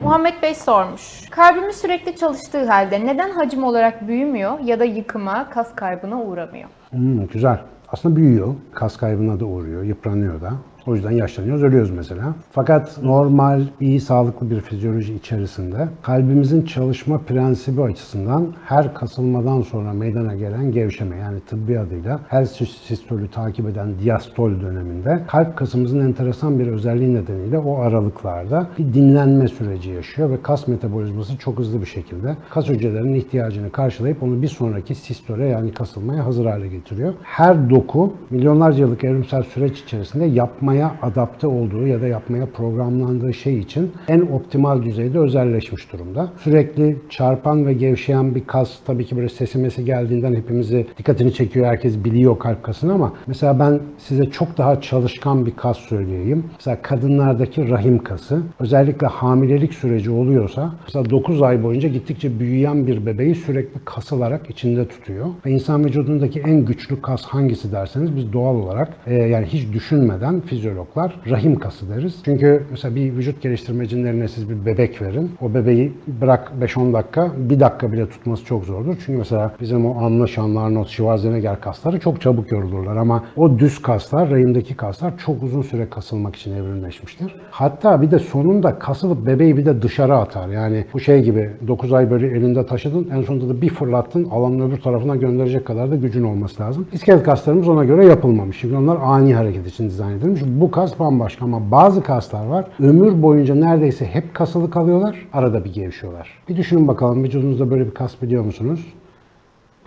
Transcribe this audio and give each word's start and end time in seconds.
Muhammed 0.00 0.42
Bey 0.42 0.54
sormuş. 0.54 1.30
Kalbimiz 1.30 1.76
sürekli 1.76 2.16
çalıştığı 2.16 2.66
halde 2.66 3.06
neden 3.06 3.30
hacim 3.30 3.64
olarak 3.64 4.08
büyümüyor 4.08 4.58
ya 4.58 4.80
da 4.80 4.84
yıkıma, 4.84 5.50
kas 5.50 5.74
kaybına 5.74 6.22
uğramıyor? 6.22 6.68
Hmm, 6.90 7.26
güzel. 7.26 7.60
Aslında 7.88 8.16
büyüyor. 8.16 8.54
Kas 8.72 8.96
kaybına 8.96 9.40
da 9.40 9.44
uğruyor, 9.44 9.82
yıpranıyor 9.82 10.40
da. 10.40 10.52
O 10.88 10.94
yüzden 10.94 11.10
yaşlanıyoruz, 11.10 11.62
ölüyoruz 11.62 11.90
mesela. 11.90 12.34
Fakat 12.50 13.02
normal, 13.02 13.62
iyi, 13.80 14.00
sağlıklı 14.00 14.50
bir 14.50 14.60
fizyoloji 14.60 15.14
içerisinde 15.14 15.88
kalbimizin 16.02 16.62
çalışma 16.62 17.18
prensibi 17.18 17.82
açısından 17.82 18.46
her 18.64 18.94
kasılmadan 18.94 19.60
sonra 19.60 19.92
meydana 19.92 20.34
gelen 20.34 20.72
gevşeme 20.72 21.16
yani 21.16 21.40
tıbbi 21.40 21.78
adıyla 21.78 22.20
her 22.28 22.44
sistolü 22.44 23.30
takip 23.30 23.68
eden 23.68 23.88
diastol 24.04 24.60
döneminde 24.60 25.22
kalp 25.26 25.56
kasımızın 25.56 26.00
enteresan 26.00 26.58
bir 26.58 26.66
özelliği 26.66 27.14
nedeniyle 27.14 27.58
o 27.58 27.78
aralıklarda 27.78 28.66
bir 28.78 28.94
dinlenme 28.94 29.48
süreci 29.48 29.90
yaşıyor 29.90 30.30
ve 30.30 30.42
kas 30.42 30.68
metabolizması 30.68 31.38
çok 31.38 31.58
hızlı 31.58 31.80
bir 31.80 31.86
şekilde 31.86 32.36
kas 32.50 32.68
hücrelerinin 32.68 33.14
ihtiyacını 33.14 33.70
karşılayıp 33.72 34.22
onu 34.22 34.42
bir 34.42 34.48
sonraki 34.48 34.94
sistole 34.94 35.46
yani 35.46 35.72
kasılmaya 35.72 36.24
hazır 36.24 36.46
hale 36.46 36.68
getiriyor. 36.68 37.14
Her 37.22 37.70
doku 37.70 38.12
milyonlarca 38.30 38.80
yıllık 38.80 39.04
evrimsel 39.04 39.42
süreç 39.42 39.80
içerisinde 39.80 40.24
yapmaya 40.24 40.77
adapte 40.84 41.46
olduğu 41.46 41.86
ya 41.86 42.02
da 42.02 42.06
yapmaya 42.06 42.46
programlandığı 42.46 43.34
şey 43.34 43.58
için 43.58 43.92
en 44.08 44.20
optimal 44.20 44.82
düzeyde 44.82 45.18
özelleşmiş 45.18 45.92
durumda. 45.92 46.32
Sürekli 46.38 46.96
çarpan 47.10 47.66
ve 47.66 47.72
gevşeyen 47.72 48.34
bir 48.34 48.46
kas 48.46 48.78
tabii 48.86 49.06
ki 49.06 49.16
böyle 49.16 49.28
sesimesi 49.28 49.84
geldiğinden 49.84 50.34
hepimizi 50.34 50.86
dikkatini 50.98 51.32
çekiyor. 51.32 51.66
Herkes 51.66 52.04
biliyor 52.04 52.38
kalp 52.38 52.62
kasını 52.62 52.92
ama 52.92 53.12
mesela 53.26 53.58
ben 53.58 53.80
size 53.98 54.30
çok 54.30 54.58
daha 54.58 54.80
çalışkan 54.80 55.46
bir 55.46 55.56
kas 55.56 55.78
söyleyeyim. 55.78 56.44
Mesela 56.56 56.82
kadınlardaki 56.82 57.68
rahim 57.70 57.98
kası 58.02 58.42
özellikle 58.60 59.06
hamilelik 59.06 59.74
süreci 59.74 60.10
oluyorsa 60.10 60.72
mesela 60.86 61.10
9 61.10 61.42
ay 61.42 61.62
boyunca 61.62 61.88
gittikçe 61.88 62.40
büyüyen 62.40 62.86
bir 62.86 63.06
bebeği 63.06 63.34
sürekli 63.34 63.80
kasılarak 63.84 64.50
içinde 64.50 64.88
tutuyor. 64.88 65.26
Ve 65.46 65.50
insan 65.50 65.84
vücudundaki 65.84 66.40
en 66.40 66.64
güçlü 66.64 67.02
kas 67.02 67.24
hangisi 67.24 67.72
derseniz 67.72 68.16
biz 68.16 68.32
doğal 68.32 68.54
olarak 68.54 68.88
e, 69.06 69.14
yani 69.14 69.46
hiç 69.46 69.72
düşünmeden 69.72 70.40
fizyologlar 70.68 71.20
rahim 71.30 71.58
kası 71.58 71.88
deriz. 71.88 72.14
Çünkü 72.24 72.62
mesela 72.70 72.94
bir 72.94 73.12
vücut 73.12 73.42
geliştirmecinin 73.42 74.06
eline 74.06 74.28
siz 74.28 74.50
bir 74.50 74.66
bebek 74.66 75.02
verin. 75.02 75.30
O 75.40 75.54
bebeği 75.54 75.92
bırak 76.20 76.52
5-10 76.60 76.92
dakika, 76.92 77.32
bir 77.36 77.60
dakika 77.60 77.92
bile 77.92 78.08
tutması 78.08 78.44
çok 78.44 78.64
zordur. 78.64 78.96
Çünkü 79.06 79.18
mesela 79.18 79.54
bizim 79.60 79.86
o 79.86 80.04
anlı 80.04 80.28
şanlı 80.28 80.60
Arnold 80.60 80.86
Schwarzenegger 80.86 81.60
kasları 81.60 82.00
çok 82.00 82.20
çabuk 82.20 82.52
yorulurlar 82.52 82.96
ama 82.96 83.24
o 83.36 83.58
düz 83.58 83.82
kaslar, 83.82 84.30
rahimdeki 84.30 84.76
kaslar 84.76 85.18
çok 85.18 85.42
uzun 85.42 85.62
süre 85.62 85.90
kasılmak 85.90 86.36
için 86.36 86.52
evrimleşmiştir. 86.52 87.34
Hatta 87.50 88.02
bir 88.02 88.10
de 88.10 88.18
sonunda 88.18 88.78
kasılıp 88.78 89.26
bebeği 89.26 89.56
bir 89.56 89.66
de 89.66 89.82
dışarı 89.82 90.16
atar. 90.16 90.48
Yani 90.48 90.84
bu 90.94 91.00
şey 91.00 91.22
gibi 91.22 91.50
9 91.68 91.92
ay 91.92 92.10
böyle 92.10 92.26
elinde 92.26 92.66
taşıdın, 92.66 93.08
en 93.14 93.22
sonunda 93.22 93.48
da 93.48 93.62
bir 93.62 93.68
fırlattın, 93.68 94.24
alanın 94.24 94.70
öbür 94.70 94.80
tarafına 94.80 95.16
gönderecek 95.16 95.64
kadar 95.64 95.90
da 95.90 95.96
gücün 95.96 96.24
olması 96.24 96.62
lazım. 96.62 96.86
İskelet 96.92 97.22
kaslarımız 97.22 97.68
ona 97.68 97.84
göre 97.84 98.06
yapılmamış. 98.06 98.58
Çünkü 98.60 98.76
onlar 98.76 98.98
ani 99.02 99.34
hareket 99.34 99.66
için 99.66 99.88
dizayn 99.88 100.18
edilmiş. 100.18 100.42
Bu 100.48 100.70
kas 100.70 100.98
bambaşka 100.98 101.44
ama 101.44 101.70
bazı 101.70 102.02
kaslar 102.02 102.46
var. 102.46 102.66
Ömür 102.80 103.22
boyunca 103.22 103.54
neredeyse 103.54 104.06
hep 104.06 104.34
kasılı 104.34 104.70
kalıyorlar. 104.70 105.26
Arada 105.32 105.64
bir 105.64 105.72
gevşiyorlar. 105.72 106.28
Bir 106.48 106.56
düşünün 106.56 106.88
bakalım 106.88 107.24
vücudunuzda 107.24 107.70
böyle 107.70 107.86
bir 107.86 107.94
kas 107.94 108.22
biliyor 108.22 108.44
musunuz? 108.44 108.86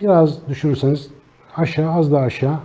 Biraz 0.00 0.48
düşünürseniz 0.48 1.10
aşağı 1.56 1.92
az 1.92 2.12
daha 2.12 2.24
aşağı 2.24 2.58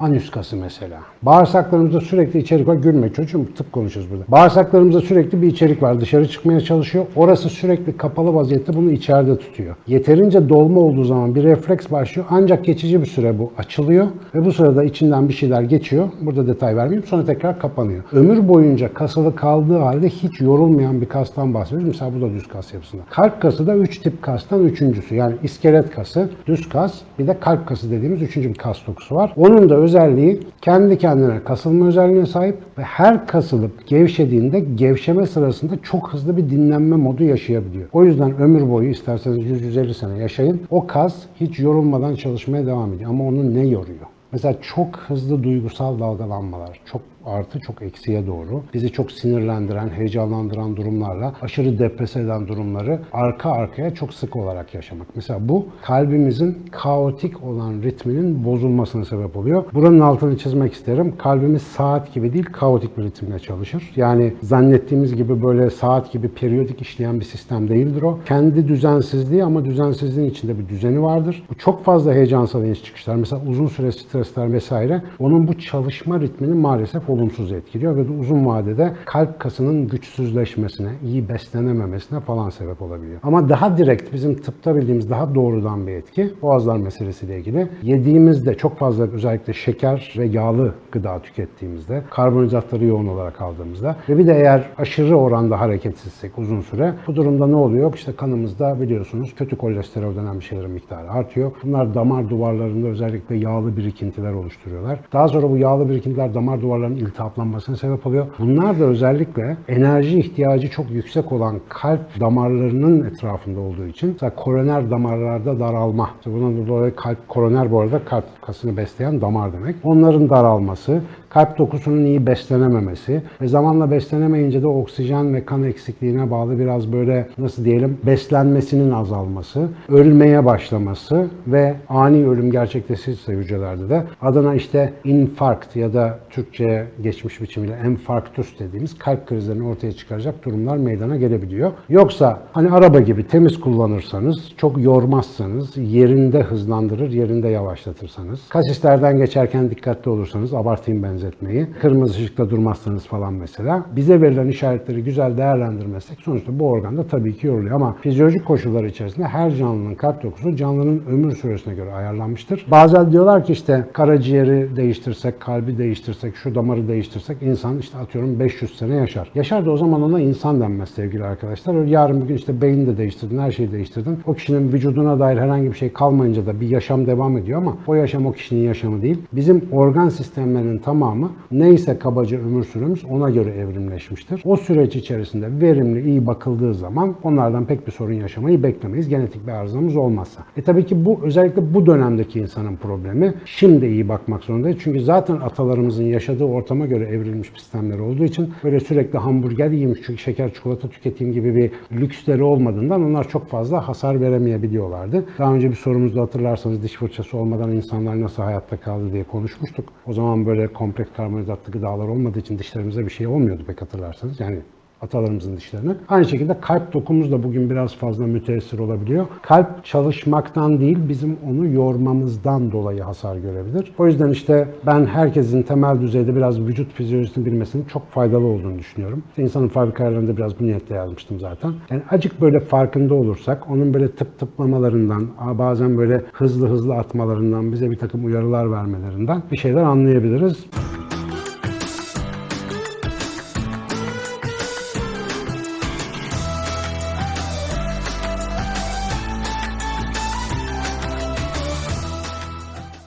Anüs 0.00 0.30
kası 0.30 0.56
mesela. 0.56 0.98
Bağırsaklarımızda 1.22 2.00
sürekli 2.00 2.40
içerik 2.40 2.68
var. 2.68 2.74
Gülme 2.74 3.12
çocuğum 3.12 3.46
tıp 3.56 3.72
konuşuyoruz 3.72 4.12
burada. 4.12 4.24
Bağırsaklarımızda 4.28 5.00
sürekli 5.00 5.42
bir 5.42 5.46
içerik 5.46 5.82
var. 5.82 6.00
Dışarı 6.00 6.28
çıkmaya 6.28 6.60
çalışıyor. 6.60 7.06
Orası 7.16 7.48
sürekli 7.48 7.96
kapalı 7.96 8.34
vaziyette 8.34 8.74
bunu 8.74 8.90
içeride 8.90 9.38
tutuyor. 9.38 9.76
Yeterince 9.86 10.48
dolma 10.48 10.80
olduğu 10.80 11.04
zaman 11.04 11.34
bir 11.34 11.42
refleks 11.42 11.90
başlıyor. 11.90 12.26
Ancak 12.30 12.64
geçici 12.64 13.00
bir 13.00 13.06
süre 13.06 13.38
bu 13.38 13.52
açılıyor. 13.58 14.06
Ve 14.34 14.44
bu 14.44 14.52
sırada 14.52 14.84
içinden 14.84 15.28
bir 15.28 15.34
şeyler 15.34 15.62
geçiyor. 15.62 16.08
Burada 16.20 16.46
detay 16.46 16.76
vermeyeyim. 16.76 17.06
Sonra 17.06 17.24
tekrar 17.24 17.58
kapanıyor. 17.58 18.04
Ömür 18.12 18.48
boyunca 18.48 18.94
kasılı 18.94 19.36
kaldığı 19.36 19.78
halde 19.78 20.08
hiç 20.08 20.40
yorulmayan 20.40 21.00
bir 21.00 21.06
kastan 21.06 21.54
bahsediyoruz. 21.54 21.88
Mesela 21.88 22.10
bu 22.16 22.20
da 22.20 22.30
düz 22.34 22.48
kas 22.48 22.74
yapısında. 22.74 23.02
Kalp 23.10 23.42
kası 23.42 23.66
da 23.66 23.76
3 23.76 23.98
tip 23.98 24.22
kastan 24.22 24.64
üçüncüsü. 24.64 25.14
Yani 25.14 25.34
iskelet 25.42 25.90
kası, 25.90 26.28
düz 26.46 26.68
kas, 26.68 26.94
bir 27.18 27.26
de 27.26 27.40
kalp 27.40 27.66
kası 27.66 27.90
dediğimiz 27.90 28.22
üçüncü 28.22 28.48
bir 28.48 28.54
kas 28.54 28.86
dokusu 28.86 29.14
var. 29.14 29.32
Onun 29.36 29.70
da 29.70 29.89
özelliği 29.90 30.40
kendi 30.62 30.98
kendine 30.98 31.44
kasılma 31.44 31.86
özelliğine 31.86 32.26
sahip 32.26 32.56
ve 32.78 32.82
her 32.82 33.26
kasılıp 33.26 33.86
gevşediğinde 33.86 34.60
gevşeme 34.60 35.26
sırasında 35.26 35.72
çok 35.82 36.12
hızlı 36.12 36.36
bir 36.36 36.50
dinlenme 36.50 36.96
modu 36.96 37.24
yaşayabiliyor. 37.24 37.88
O 37.92 38.04
yüzden 38.04 38.38
ömür 38.38 38.70
boyu 38.70 38.90
isterseniz 38.90 39.38
100-150 39.38 39.94
sene 39.94 40.18
yaşayın. 40.18 40.60
O 40.70 40.86
kas 40.86 41.14
hiç 41.40 41.58
yorulmadan 41.58 42.14
çalışmaya 42.14 42.66
devam 42.66 42.92
ediyor. 42.92 43.10
Ama 43.10 43.24
onu 43.24 43.54
ne 43.54 43.66
yoruyor? 43.66 44.06
Mesela 44.32 44.54
çok 44.74 44.96
hızlı 44.96 45.42
duygusal 45.42 46.00
dalgalanmalar, 46.00 46.80
çok 46.84 47.00
artı 47.26 47.60
çok 47.60 47.82
eksiye 47.82 48.26
doğru 48.26 48.62
bizi 48.74 48.92
çok 48.92 49.12
sinirlendiren, 49.12 49.88
heyecanlandıran 49.88 50.76
durumlarla 50.76 51.34
aşırı 51.42 51.78
deprese 51.78 52.20
eden 52.20 52.48
durumları 52.48 53.00
arka 53.12 53.50
arkaya 53.50 53.94
çok 53.94 54.14
sık 54.14 54.36
olarak 54.36 54.74
yaşamak. 54.74 55.06
Mesela 55.16 55.48
bu 55.48 55.66
kalbimizin 55.82 56.58
kaotik 56.70 57.44
olan 57.44 57.82
ritminin 57.82 58.44
bozulmasına 58.44 59.04
sebep 59.04 59.36
oluyor. 59.36 59.64
Buranın 59.74 60.00
altını 60.00 60.38
çizmek 60.38 60.72
isterim. 60.72 61.14
Kalbimiz 61.18 61.62
saat 61.62 62.14
gibi 62.14 62.32
değil, 62.32 62.44
kaotik 62.52 62.98
bir 62.98 63.02
ritimle 63.02 63.38
çalışır. 63.38 63.92
Yani 63.96 64.32
zannettiğimiz 64.42 65.16
gibi 65.16 65.42
böyle 65.42 65.70
saat 65.70 66.12
gibi 66.12 66.28
periyodik 66.28 66.82
işleyen 66.82 67.20
bir 67.20 67.24
sistem 67.24 67.68
değildir 67.68 68.02
o. 68.02 68.18
Kendi 68.26 68.68
düzensizliği 68.68 69.44
ama 69.44 69.64
düzensizliğin 69.64 70.30
içinde 70.30 70.58
bir 70.58 70.68
düzeni 70.68 71.02
vardır. 71.02 71.42
Bu 71.50 71.54
çok 71.54 71.84
fazla 71.84 72.14
heyecansal 72.14 72.64
iniş 72.64 72.84
çıkışlar, 72.84 73.14
mesela 73.16 73.42
uzun 73.48 73.66
süre 73.66 73.92
stresler 73.92 74.52
vesaire 74.52 75.02
onun 75.18 75.48
bu 75.48 75.58
çalışma 75.58 76.20
ritmini 76.20 76.54
maalesef 76.54 77.09
olumsuz 77.10 77.52
etkiliyor 77.52 77.96
ve 77.96 78.00
uzun 78.20 78.46
vadede 78.46 78.92
kalp 79.04 79.40
kasının 79.40 79.88
güçsüzleşmesine, 79.88 80.88
iyi 81.04 81.28
beslenememesine 81.28 82.20
falan 82.20 82.50
sebep 82.50 82.82
olabiliyor. 82.82 83.20
Ama 83.22 83.48
daha 83.48 83.78
direkt 83.78 84.12
bizim 84.12 84.34
tıpta 84.34 84.76
bildiğimiz 84.76 85.10
daha 85.10 85.34
doğrudan 85.34 85.86
bir 85.86 85.92
etki 85.92 86.30
boğazlar 86.42 86.76
meselesiyle 86.76 87.38
ilgili. 87.38 87.68
Yediğimizde 87.82 88.54
çok 88.54 88.78
fazla 88.78 89.04
özellikle 89.04 89.52
şeker 89.52 90.14
ve 90.18 90.24
yağlı 90.26 90.74
gıda 90.92 91.18
tükettiğimizde, 91.22 92.02
karbonhidratları 92.10 92.84
yoğun 92.84 93.06
olarak 93.06 93.40
aldığımızda 93.40 93.96
ve 94.08 94.18
bir 94.18 94.26
de 94.26 94.34
eğer 94.34 94.64
aşırı 94.78 95.16
oranda 95.16 95.60
hareketsizsek 95.60 96.38
uzun 96.38 96.60
süre 96.60 96.94
bu 97.06 97.16
durumda 97.16 97.46
ne 97.46 97.56
oluyor? 97.56 97.94
İşte 97.94 98.12
kanımızda 98.16 98.80
biliyorsunuz 98.80 99.34
kötü 99.34 99.56
kolesterol 99.56 100.16
denen 100.16 100.40
bir 100.40 100.44
şeylerin 100.44 100.70
miktarı 100.70 101.10
artıyor. 101.10 101.52
Bunlar 101.64 101.94
damar 101.94 102.30
duvarlarında 102.30 102.86
özellikle 102.86 103.36
yağlı 103.36 103.76
birikintiler 103.76 104.32
oluşturuyorlar. 104.32 105.00
Daha 105.12 105.28
sonra 105.28 105.50
bu 105.50 105.56
yağlı 105.56 105.88
birikintiler 105.88 106.34
damar 106.34 106.60
duvarlarının 106.62 106.96
iltihaplanmasına 107.00 107.76
sebep 107.76 108.06
oluyor. 108.06 108.26
Bunlar 108.38 108.80
da 108.80 108.84
özellikle 108.84 109.56
enerji 109.68 110.18
ihtiyacı 110.18 110.70
çok 110.70 110.90
yüksek 110.90 111.32
olan 111.32 111.60
kalp 111.68 112.20
damarlarının 112.20 113.04
etrafında 113.04 113.60
olduğu 113.60 113.86
için 113.86 114.10
mesela 114.12 114.34
koroner 114.34 114.90
damarlarda 114.90 115.60
daralma. 115.60 116.10
İşte 116.18 116.32
bundan 116.32 116.66
dolayı 116.66 116.94
kalp 116.96 117.28
koroner 117.28 117.70
bu 117.70 117.80
arada 117.80 118.04
kalp 118.04 118.42
kasını 118.42 118.76
besleyen 118.76 119.20
damar 119.20 119.52
demek. 119.52 119.76
Onların 119.84 120.30
daralması, 120.30 121.02
kalp 121.30 121.58
dokusunun 121.58 122.04
iyi 122.04 122.26
beslenememesi 122.26 123.22
ve 123.40 123.48
zamanla 123.48 123.90
beslenemeyince 123.90 124.62
de 124.62 124.66
oksijen 124.66 125.34
ve 125.34 125.44
kan 125.44 125.62
eksikliğine 125.62 126.30
bağlı 126.30 126.58
biraz 126.58 126.92
böyle 126.92 127.28
nasıl 127.38 127.64
diyelim 127.64 127.98
beslenmesinin 128.06 128.90
azalması, 128.90 129.68
ölmeye 129.88 130.44
başlaması 130.44 131.26
ve 131.46 131.74
ani 131.88 132.28
ölüm 132.28 132.50
gerçekleşirse 132.50 133.32
hücrelerde 133.32 133.88
de 133.88 134.04
adına 134.22 134.54
işte 134.54 134.92
infarkt 135.04 135.76
ya 135.76 135.94
da 135.94 136.18
Türkçe'ye 136.30 136.86
geçmiş 137.02 137.40
biçimiyle 137.40 137.74
enfarktüs 137.74 138.58
dediğimiz 138.58 138.98
kalp 138.98 139.26
krizlerini 139.26 139.66
ortaya 139.66 139.92
çıkaracak 139.92 140.44
durumlar 140.44 140.76
meydana 140.76 141.16
gelebiliyor. 141.16 141.72
Yoksa 141.88 142.42
hani 142.52 142.70
araba 142.70 143.00
gibi 143.00 143.26
temiz 143.26 143.60
kullanırsanız, 143.60 144.52
çok 144.56 144.82
yormazsanız, 144.82 145.76
yerinde 145.76 146.42
hızlandırır, 146.42 147.10
yerinde 147.10 147.48
yavaşlatırsanız, 147.48 148.48
kasislerden 148.48 149.18
geçerken 149.18 149.70
dikkatli 149.70 150.10
olursanız, 150.10 150.54
abartayım 150.54 151.02
benzetmeyi, 151.20 151.66
kırmızı 151.80 152.18
ışıkta 152.18 152.50
durmazsanız 152.50 153.06
falan 153.06 153.34
mesela, 153.34 153.84
bize 153.96 154.20
verilen 154.20 154.48
işaretleri 154.48 155.04
güzel 155.04 155.36
değerlendirmezsek 155.36 156.20
sonuçta 156.20 156.58
bu 156.58 156.68
organda 156.68 157.06
tabii 157.06 157.36
ki 157.36 157.46
yoruluyor. 157.46 157.74
Ama 157.74 157.96
fizyolojik 158.00 158.44
koşullar 158.44 158.84
içerisinde 158.84 159.26
her 159.26 159.54
canlının 159.54 159.94
kalp 159.94 160.22
dokusu 160.22 160.56
canlının 160.56 161.02
ömür 161.10 161.36
süresine 161.36 161.74
göre 161.74 161.92
ayarlanmıştır. 161.92 162.66
Bazen 162.70 163.12
diyorlar 163.12 163.44
ki 163.44 163.52
işte 163.52 163.84
karaciğeri 163.92 164.76
değiştirsek, 164.76 165.40
kalbi 165.40 165.78
değiştirsek, 165.78 166.36
şu 166.36 166.54
damarı 166.54 166.88
değiştirsek 166.88 167.42
insan 167.42 167.78
işte 167.78 167.98
atıyorum 167.98 168.40
500 168.40 168.78
sene 168.78 168.94
yaşar. 168.94 169.30
Yaşar 169.34 169.66
da 169.66 169.70
o 169.70 169.76
zaman 169.76 170.02
ona 170.02 170.20
insan 170.20 170.60
denmez 170.60 170.88
sevgili 170.88 171.24
arkadaşlar. 171.24 171.84
Yarın 171.84 172.22
bir 172.22 172.28
gün 172.28 172.36
işte 172.36 172.60
beyni 172.60 172.86
de 172.86 172.98
değiştirdin, 172.98 173.38
her 173.38 173.52
şeyi 173.52 173.72
değiştirdin. 173.72 174.18
O 174.26 174.34
kişinin 174.34 174.72
vücuduna 174.72 175.18
dair 175.18 175.38
herhangi 175.38 175.68
bir 175.72 175.76
şey 175.76 175.92
kalmayınca 175.92 176.46
da 176.46 176.60
bir 176.60 176.68
yaşam 176.68 177.06
devam 177.06 177.38
ediyor 177.38 177.58
ama 177.58 177.76
o 177.86 177.94
yaşam 177.94 178.26
o 178.26 178.32
kişinin 178.32 178.60
yaşamı 178.60 179.02
değil. 179.02 179.18
Bizim 179.32 179.62
organ 179.72 180.08
sistemlerinin 180.08 180.78
tamamı 180.78 181.09
tamamı 181.10 181.32
neyse 181.50 181.98
kabaca 181.98 182.38
ömür 182.38 182.64
süremiz 182.64 183.04
ona 183.04 183.30
göre 183.30 183.50
evrimleşmiştir. 183.50 184.42
O 184.44 184.56
süreç 184.56 184.96
içerisinde 184.96 185.60
verimli, 185.60 186.08
iyi 186.08 186.26
bakıldığı 186.26 186.74
zaman 186.74 187.14
onlardan 187.22 187.64
pek 187.64 187.86
bir 187.86 187.92
sorun 187.92 188.12
yaşamayı 188.12 188.62
beklemeyiz. 188.62 189.08
Genetik 189.08 189.46
bir 189.46 189.52
arızamız 189.52 189.96
olmazsa. 189.96 190.44
E 190.56 190.62
tabii 190.62 190.86
ki 190.86 191.04
bu 191.04 191.20
özellikle 191.22 191.74
bu 191.74 191.86
dönemdeki 191.86 192.40
insanın 192.40 192.76
problemi. 192.76 193.34
Şimdi 193.44 193.86
iyi 193.86 194.08
bakmak 194.08 194.44
zorundayız. 194.44 194.78
Çünkü 194.80 195.00
zaten 195.00 195.36
atalarımızın 195.36 196.04
yaşadığı 196.04 196.44
ortama 196.44 196.86
göre 196.86 197.04
evrilmiş 197.04 197.52
sistemler 197.56 197.98
olduğu 197.98 198.24
için 198.24 198.52
böyle 198.64 198.80
sürekli 198.80 199.18
hamburger 199.18 199.70
yiyeyim, 199.70 199.96
şeker 200.18 200.54
çikolata 200.54 200.88
tüketeyim 200.88 201.32
gibi 201.32 201.56
bir 201.56 201.70
lüksleri 202.00 202.42
olmadığından 202.42 203.04
onlar 203.04 203.28
çok 203.28 203.48
fazla 203.48 203.88
hasar 203.88 204.20
veremeyebiliyorlardı. 204.20 205.24
Daha 205.38 205.54
önce 205.54 205.70
bir 205.70 205.76
sorumuzda 205.76 206.20
hatırlarsanız 206.20 206.82
diş 206.82 206.92
fırçası 206.92 207.36
olmadan 207.36 207.72
insanlar 207.72 208.20
nasıl 208.20 208.42
hayatta 208.42 208.76
kaldı 208.76 209.12
diye 209.12 209.24
konuşmuştuk. 209.24 209.84
O 210.06 210.12
zaman 210.12 210.46
böyle 210.46 210.66
kompleks 211.00 211.16
karbonhidratlı 211.16 211.72
gıdalar 211.72 212.08
olmadığı 212.08 212.38
için 212.38 212.58
dişlerimize 212.58 213.04
bir 213.04 213.10
şey 213.10 213.26
olmuyordu 213.26 213.64
pek 213.66 213.82
hatırlarsanız. 213.82 214.40
Yani 214.40 214.60
atalarımızın 215.02 215.56
dişlerine. 215.56 215.92
Aynı 216.08 216.24
şekilde 216.24 216.60
kalp 216.60 216.92
dokumuz 216.92 217.32
da 217.32 217.42
bugün 217.42 217.70
biraz 217.70 217.94
fazla 217.94 218.26
müteessir 218.26 218.78
olabiliyor. 218.78 219.26
Kalp 219.42 219.84
çalışmaktan 219.84 220.80
değil 220.80 220.98
bizim 221.08 221.36
onu 221.50 221.66
yormamızdan 221.66 222.72
dolayı 222.72 223.02
hasar 223.02 223.36
görebilir. 223.36 223.92
O 223.98 224.06
yüzden 224.06 224.30
işte 224.30 224.68
ben 224.86 225.06
herkesin 225.06 225.62
temel 225.62 226.00
düzeyde 226.00 226.36
biraz 226.36 226.60
vücut 226.60 226.92
fizyolojisini 226.92 227.46
bilmesinin 227.46 227.84
çok 227.84 228.10
faydalı 228.10 228.46
olduğunu 228.46 228.78
düşünüyorum. 228.78 229.22
İşte 229.30 229.42
insanın 229.42 229.68
fabrikalarında 229.68 230.36
biraz 230.36 230.60
bu 230.60 230.64
niyetle 230.64 230.94
yazmıştım 230.94 231.40
zaten. 231.40 231.72
Yani 231.90 232.02
acık 232.10 232.40
böyle 232.40 232.60
farkında 232.60 233.14
olursak 233.14 233.70
onun 233.70 233.94
böyle 233.94 234.10
tıp 234.10 234.38
tıplamalarından 234.38 235.26
bazen 235.58 235.98
böyle 235.98 236.22
hızlı 236.32 236.68
hızlı 236.68 236.94
atmalarından 236.94 237.72
bize 237.72 237.90
bir 237.90 237.96
takım 237.96 238.24
uyarılar 238.24 238.72
vermelerinden 238.72 239.42
bir 239.52 239.56
şeyler 239.56 239.82
anlayabiliriz. 239.82 240.64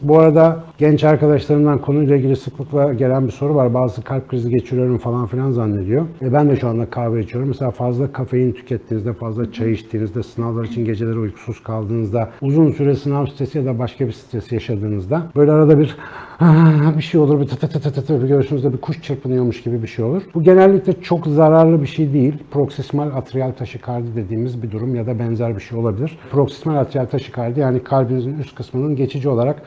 Bu 0.04 0.20
arada 0.20 0.58
genç 0.83 1.03
arkadaşlarımdan 1.03 1.81
konuyla 1.81 2.15
ilgili 2.15 2.35
sıklıkla 2.35 2.94
gelen 2.94 3.27
bir 3.27 3.31
soru 3.31 3.56
var. 3.56 3.74
Bazı 3.74 4.01
kalp 4.01 4.27
krizi 4.30 4.50
geçiriyorum 4.50 4.97
falan 4.97 5.27
filan 5.27 5.51
zannediyor. 5.51 6.06
E 6.21 6.33
ben 6.33 6.50
de 6.50 6.56
şu 6.56 6.68
anda 6.68 6.89
kahve 6.89 7.21
içiyorum. 7.24 7.47
Mesela 7.50 7.71
fazla 7.71 8.12
kafein 8.12 8.51
tükettiğinizde, 8.51 9.13
fazla 9.13 9.51
çay 9.51 9.71
içtiğinizde, 9.71 10.24
sınavlar 10.24 10.63
için 10.63 10.85
geceleri 10.85 11.18
uykusuz 11.19 11.63
kaldığınızda, 11.63 12.30
uzun 12.41 12.71
süre 12.71 12.95
sınav 12.95 13.25
stresi 13.25 13.57
ya 13.57 13.65
da 13.65 13.80
başka 13.80 14.07
bir 14.07 14.12
stres 14.12 14.51
yaşadığınızda 14.51 15.24
böyle 15.35 15.51
arada 15.51 15.80
bir 15.80 15.95
"Ah, 16.39 16.97
bir 16.97 17.01
şey 17.01 17.21
olur, 17.21 17.41
bir 17.41 17.45
tı 17.47 17.56
tı 17.57 17.68
tı 17.69 17.91
tı 17.94 18.06
tı 18.06 18.24
bir 18.24 18.27
göğsünüzde 18.27 18.74
bir 18.74 18.77
kuş 18.77 19.01
çırpınıyormuş 19.01 19.63
gibi 19.63 19.81
bir 19.81 19.88
şey 19.88 20.06
olur. 20.06 20.21
Bu 20.35 20.44
genellikle 20.44 20.94
çok 21.01 21.27
zararlı 21.27 21.81
bir 21.81 21.88
şey 21.88 22.13
değil. 22.13 22.33
Proksismal 22.51 23.07
atrial 23.07 23.51
taşikardi 23.51 24.07
dediğimiz 24.15 24.63
bir 24.63 24.71
durum 24.71 24.95
ya 24.95 25.07
da 25.07 25.19
benzer 25.19 25.56
bir 25.56 25.62
şey 25.62 25.80
olabilir. 25.80 26.18
Proksismal 26.31 26.75
atrial 26.75 27.06
taşikardi 27.06 27.59
yani 27.59 27.83
kalbinizin 27.83 28.38
üst 28.39 28.56
kısmının 28.56 28.95
geçici 28.95 29.30
olarak 29.30 29.62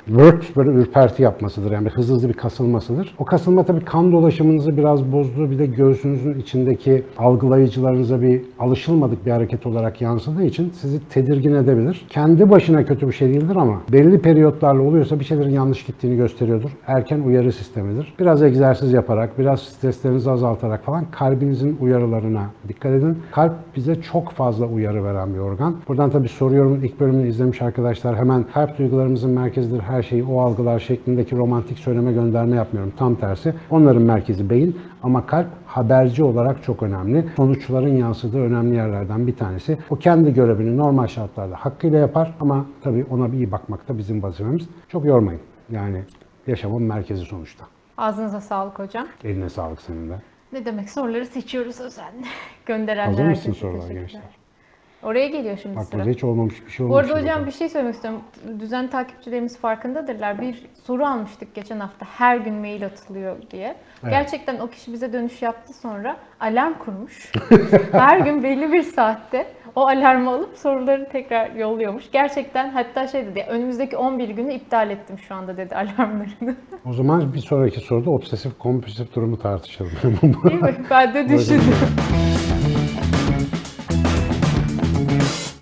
böyle 0.57 0.71
ürperti 1.07 1.23
yapmasıdır. 1.23 1.71
Yani 1.71 1.89
hızlı 1.89 2.15
hızlı 2.15 2.29
bir 2.29 2.35
kasılmasıdır. 2.35 3.15
O 3.19 3.25
kasılma 3.25 3.65
tabii 3.65 3.85
kan 3.85 4.13
dolaşımınızı 4.13 4.77
biraz 4.77 5.13
bozdu. 5.13 5.51
Bir 5.51 5.59
de 5.59 5.67
göğsünüzün 5.67 6.39
içindeki 6.39 7.03
algılayıcılarınıza 7.19 8.23
bir 8.23 8.43
alışılmadık 8.59 9.27
bir 9.27 9.31
hareket 9.31 9.67
olarak 9.67 10.01
yansıdığı 10.01 10.45
için 10.45 10.71
sizi 10.71 11.09
tedirgin 11.09 11.55
edebilir. 11.55 12.07
Kendi 12.09 12.51
başına 12.51 12.85
kötü 12.85 13.09
bir 13.09 13.13
şey 13.13 13.29
değildir 13.29 13.57
ama 13.57 13.83
belli 13.93 14.19
periyotlarla 14.19 14.83
oluyorsa 14.83 15.21
bir 15.21 15.25
şeylerin 15.25 15.51
yanlış 15.51 15.85
gittiğini 15.85 16.17
gösteriyordur. 16.17 16.71
Erken 16.87 17.21
uyarı 17.21 17.53
sistemidir. 17.53 18.15
Biraz 18.19 18.43
egzersiz 18.43 18.93
yaparak, 18.93 19.39
biraz 19.39 19.61
streslerinizi 19.61 20.31
azaltarak 20.31 20.85
falan 20.85 21.05
kalbinizin 21.11 21.77
uyarılarına 21.81 22.47
dikkat 22.69 22.93
edin. 22.93 23.19
Kalp 23.33 23.53
bize 23.77 24.03
çok 24.03 24.31
fazla 24.31 24.67
uyarı 24.67 25.05
veren 25.05 25.35
bir 25.35 25.39
organ. 25.39 25.77
Buradan 25.89 26.11
tabii 26.11 26.29
soruyorum 26.29 26.85
ilk 26.85 27.01
bölümünü 27.01 27.29
izlemiş 27.29 27.63
arkadaşlar 27.63 28.17
hemen 28.17 28.45
kalp 28.55 28.79
duygularımızın 28.79 29.31
merkezidir 29.31 29.81
her 29.81 30.03
şeyi 30.03 30.25
o 30.25 30.41
algılar 30.41 30.79
şeklindeki 30.87 31.37
romantik 31.37 31.79
söyleme 31.79 32.13
gönderme 32.13 32.57
yapmıyorum. 32.57 32.93
Tam 32.97 33.15
tersi. 33.15 33.55
Onların 33.71 34.03
merkezi 34.03 34.51
beyin 34.51 34.79
ama 35.03 35.27
kalp 35.27 35.47
haberci 35.67 36.23
olarak 36.23 36.63
çok 36.63 36.83
önemli. 36.83 37.25
Sonuçların 37.37 37.97
yansıdığı 37.97 38.41
önemli 38.41 38.77
yerlerden 38.77 39.27
bir 39.27 39.37
tanesi. 39.37 39.79
O 39.91 39.97
kendi 39.97 40.35
görevini 40.35 40.77
normal 40.77 41.07
şartlarda 41.07 41.57
hakkıyla 41.57 41.99
yapar 41.99 42.35
ama 42.41 42.67
tabii 42.83 43.07
ona 43.11 43.33
bir 43.33 43.37
iyi 43.37 43.53
bakmak 43.53 43.89
da 43.89 43.99
bizim 43.99 44.23
vazifemiz. 44.23 44.69
Çok 44.89 45.05
yormayın. 45.05 45.41
Yani 45.71 46.03
yaşamın 46.47 46.83
merkezi 46.83 47.25
sonuçta. 47.25 47.65
Ağzınıza 47.97 48.41
sağlık 48.41 48.79
hocam. 48.79 49.07
Eline 49.25 49.49
sağlık 49.49 49.83
senin 49.83 50.11
de. 50.11 50.15
Ne 50.53 50.65
demek 50.65 50.91
soruları 50.91 51.27
seçiyoruz 51.27 51.81
özenle. 51.81 52.27
Gönderenler 52.67 53.07
Hazır 53.11 53.25
mısın 53.25 53.53
sorular 53.53 53.91
gençler? 53.91 54.23
Oraya 55.07 55.29
geliyor 55.29 55.59
şimdi 55.63 55.77
Bak 55.77 55.85
sıra. 55.85 55.99
burada 55.99 56.11
hiç 56.11 56.25
olmamış 56.25 56.67
bir 56.67 56.71
şey 56.71 56.87
Bu 56.89 56.91
olmuş. 56.95 57.11
arada 57.11 57.21
hocam 57.21 57.47
bir 57.47 57.51
şey 57.53 57.69
söylemek 57.69 57.95
istiyorum. 57.95 58.21
Düzen 58.61 58.91
takipçilerimiz 58.91 59.59
farkındadırlar. 59.59 60.41
Bir 60.41 60.67
soru 60.85 61.07
almıştık 61.07 61.55
geçen 61.55 61.81
hafta. 61.81 62.07
Her 62.19 62.37
gün 62.37 62.55
mail 62.55 62.87
atılıyor 62.87 63.37
diye. 63.51 63.77
Gerçekten 64.11 64.59
o 64.59 64.67
kişi 64.69 64.93
bize 64.93 65.13
dönüş 65.13 65.43
yaptı 65.43 65.73
sonra 65.73 66.17
alarm 66.41 66.75
kurmuş. 66.75 67.33
Her 67.93 68.21
gün 68.21 68.43
belli 68.43 68.73
bir 68.73 68.83
saatte 68.83 69.47
o 69.77 69.87
alarmı 69.87 70.31
alıp 70.31 70.57
soruları 70.57 71.09
tekrar 71.13 71.51
yolluyormuş. 71.51 72.05
Gerçekten 72.13 72.71
hatta 72.71 73.07
şey 73.07 73.27
dedi 73.27 73.45
önümüzdeki 73.49 73.97
11 73.97 74.29
günü 74.29 74.53
iptal 74.53 74.91
ettim 74.91 75.19
şu 75.19 75.35
anda 75.35 75.57
dedi 75.57 75.75
alarmlarını. 75.77 76.57
O 76.87 76.93
zaman 76.93 77.33
bir 77.35 77.39
sonraki 77.39 77.81
soruda 77.81 78.11
obsesif 78.11 78.59
kompulsif 78.59 79.15
durumu 79.15 79.39
tartışalım. 79.39 79.93
Değil 80.23 80.63
mi? 80.63 80.75
Ben 80.91 81.15
de 81.15 81.29
düşündüm. 81.29 81.75